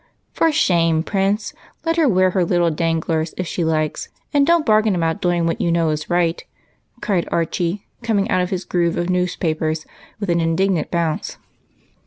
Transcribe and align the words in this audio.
"For 0.33 0.51
shame, 0.51 1.03
Prince! 1.03 1.53
let 1.85 1.95
her 1.97 2.09
wear 2.09 2.31
her 2.31 2.43
little 2.43 2.71
dan 2.71 2.95
196 2.95 2.97
EIGHT 2.97 3.05
COUSINS. 3.05 3.37
glers 3.37 3.39
if 3.39 3.47
she 3.47 3.63
likes, 3.63 4.09
and 4.33 4.47
don't 4.47 4.65
bargain 4.65 4.95
about 4.95 5.21
doing 5.21 5.45
what 5.45 5.61
you 5.61 5.71
know 5.71 5.91
is 5.91 6.09
right," 6.09 6.43
cried 7.01 7.29
Archie, 7.31 7.85
coming 8.01 8.27
out 8.27 8.41
of 8.41 8.49
his 8.49 8.65
grove 8.65 8.97
of 8.97 9.11
newspapers 9.11 9.85
with 10.19 10.31
an 10.31 10.41
indignant 10.41 10.89
bounce. 10.89 11.37